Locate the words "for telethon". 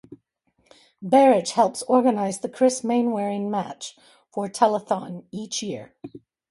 4.33-5.25